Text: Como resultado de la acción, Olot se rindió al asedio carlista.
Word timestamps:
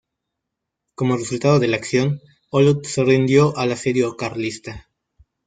Como 0.95 1.15
resultado 1.15 1.59
de 1.59 1.67
la 1.67 1.77
acción, 1.77 2.21
Olot 2.49 2.83
se 2.87 3.03
rindió 3.03 3.55
al 3.55 3.71
asedio 3.73 4.17
carlista. 4.17 4.89